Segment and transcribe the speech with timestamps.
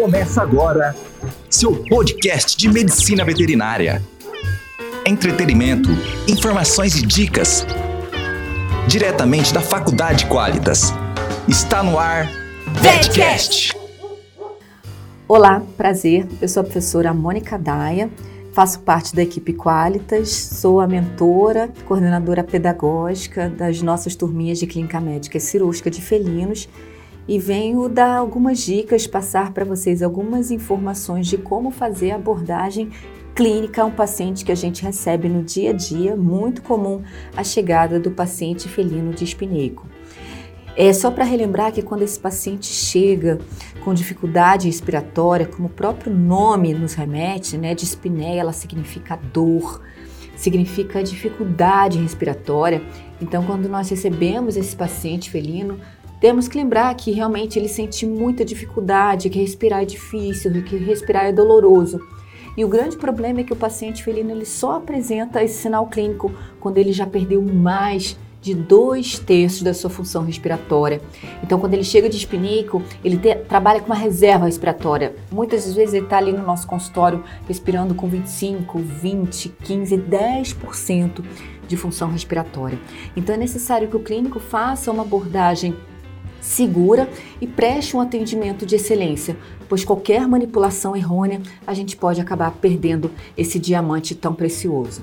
[0.00, 0.94] Começa agora
[1.50, 4.00] seu podcast de medicina veterinária.
[5.04, 5.88] Entretenimento,
[6.28, 7.66] informações e dicas.
[8.86, 10.92] Diretamente da Faculdade Qualitas.
[11.48, 12.30] Está no ar
[12.80, 13.76] VetCast.
[15.26, 16.28] Olá, prazer.
[16.40, 18.08] Eu sou a professora Mônica Daia,
[18.52, 25.00] faço parte da equipe Qualitas, sou a mentora, coordenadora pedagógica das nossas turminhas de clínica
[25.00, 26.68] médica e cirúrgica de felinos
[27.28, 32.90] e venho dar algumas dicas, passar para vocês algumas informações de como fazer a abordagem
[33.34, 37.02] clínica a um paciente que a gente recebe no dia a dia, muito comum
[37.36, 39.86] a chegada do paciente felino de espineco.
[40.74, 43.38] É só para relembrar que quando esse paciente chega
[43.84, 49.82] com dificuldade respiratória, como o próprio nome nos remete, né, dispneia, ela significa dor,
[50.36, 52.82] significa dificuldade respiratória.
[53.20, 55.78] Então, quando nós recebemos esse paciente felino,
[56.20, 61.26] temos que lembrar que realmente ele sente muita dificuldade, que respirar é difícil, que respirar
[61.26, 62.00] é doloroso.
[62.56, 66.32] E o grande problema é que o paciente felino ele só apresenta esse sinal clínico
[66.58, 71.00] quando ele já perdeu mais de dois terços da sua função respiratória.
[71.42, 75.14] Então, quando ele chega de espinico, ele te, trabalha com uma reserva respiratória.
[75.30, 81.24] Muitas vezes ele está ali no nosso consultório respirando com 25, 20, 15, 10%
[81.66, 82.78] de função respiratória.
[83.16, 85.76] Então, é necessário que o clínico faça uma abordagem
[86.40, 87.08] segura
[87.40, 89.36] e preste um atendimento de excelência,
[89.68, 95.02] pois qualquer manipulação errônea a gente pode acabar perdendo esse diamante tão precioso.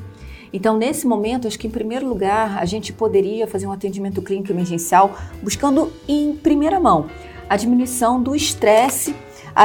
[0.52, 4.52] Então, nesse momento, acho que em primeiro lugar a gente poderia fazer um atendimento clínico
[4.52, 5.13] emergencial
[5.44, 7.08] buscando em primeira mão
[7.50, 9.13] a diminuição do estresse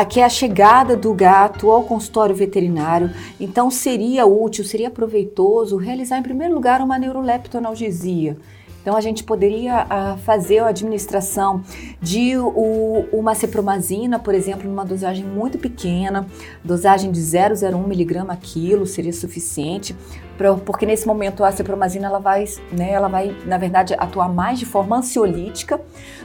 [0.08, 3.10] que é a chegada do gato ao consultório veterinário.
[3.40, 8.36] Então, seria útil, seria proveitoso realizar em primeiro lugar uma neuroleptoanalgesia
[8.80, 11.62] então a gente poderia uh, fazer a administração
[12.00, 16.26] de o, uma cepromazina, por exemplo, numa dosagem muito pequena,
[16.64, 19.94] dosagem de 0,01 miligrama quilo seria suficiente,
[20.38, 24.58] pra, porque nesse momento a cepromazina ela vai, né, ela vai, na verdade, atuar mais
[24.58, 25.80] de forma ansiolítica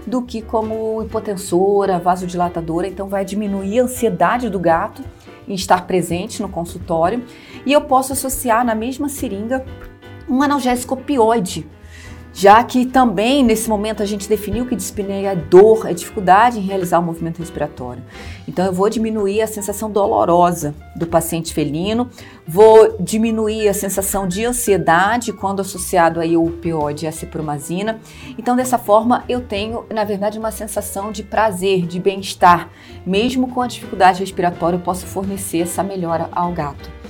[0.07, 5.03] do que como hipotensora, vasodilatadora, então vai diminuir a ansiedade do gato
[5.47, 7.23] em estar presente no consultório.
[7.65, 9.65] E eu posso associar na mesma seringa
[10.27, 11.67] um analgésico opioide,
[12.35, 16.61] já que também nesse momento a gente definiu que dispneia é dor, é dificuldade em
[16.61, 18.03] realizar o movimento respiratório.
[18.45, 22.09] Então eu vou diminuir a sensação dolorosa do paciente felino,
[22.45, 28.01] vou diminuir a sensação de ansiedade quando associado aí ao opioide e.
[28.37, 32.69] Então dessa forma eu tenho, na verdade, uma sensação de prazer, de bem-estar.
[33.05, 37.04] Mesmo com a dificuldade respiratória, eu posso fornecer essa melhora ao gato.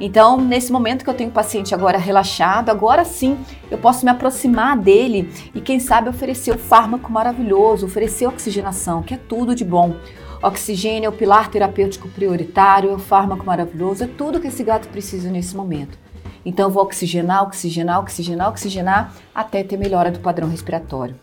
[0.00, 3.38] Então, nesse momento que eu tenho o paciente agora relaxado, agora sim
[3.70, 9.14] eu posso me aproximar dele e, quem sabe, oferecer o fármaco maravilhoso, oferecer oxigenação, que
[9.14, 9.96] é tudo de bom.
[10.42, 14.88] Oxigênio é o pilar terapêutico prioritário, é o fármaco maravilhoso, é tudo que esse gato
[14.88, 15.96] precisa nesse momento.
[16.44, 21.14] Então, eu vou oxigenar, oxigenar, oxigenar, oxigenar até ter melhora do padrão respiratório.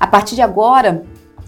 [0.00, 1.04] A partir de agora,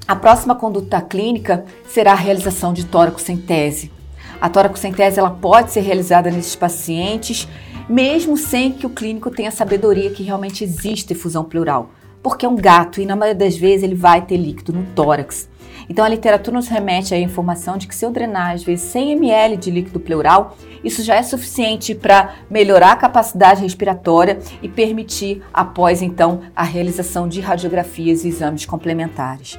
[0.07, 3.98] a próxima conduta clínica será a realização de tórax-centese.
[4.41, 7.49] A toracocentese ela pode ser realizada nesses pacientes,
[7.89, 11.91] mesmo sem que o clínico tenha sabedoria que realmente existe efusão pleural,
[12.23, 15.49] porque é um gato e na maioria das vezes ele vai ter líquido no tórax.
[15.89, 19.13] Então a literatura nos remete à informação de que se eu drenar às vezes 100
[19.13, 25.43] ml de líquido pleural, isso já é suficiente para melhorar a capacidade respiratória e permitir
[25.53, 29.59] após então a realização de radiografias e exames complementares.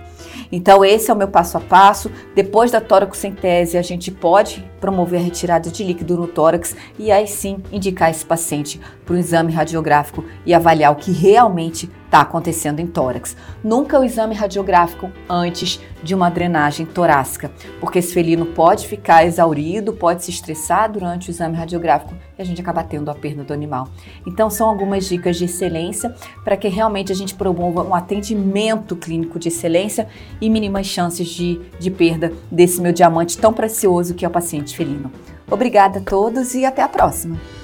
[0.52, 2.12] Então esse é o meu passo a passo.
[2.36, 7.28] Depois da toracocentese, a gente pode promover a retirada de líquido no tórax e aí
[7.28, 12.80] sim indicar esse paciente para um exame radiográfico e avaliar o que realmente está acontecendo
[12.80, 13.38] em tórax.
[13.64, 19.94] Nunca o exame radiográfico antes de uma drenagem torácica, porque esse felino pode ficar exaurido,
[19.94, 23.54] pode se estressar durante o exame radiográfico e a gente acaba tendo a perda do
[23.54, 23.88] animal.
[24.26, 29.38] Então, são algumas dicas de excelência para que realmente a gente promova um atendimento clínico
[29.38, 30.08] de excelência
[30.42, 34.76] e mínimas chances de, de perda desse meu diamante tão precioso que é o paciente
[34.76, 35.12] felino.
[35.52, 37.59] Obrigada a todos e até a próxima!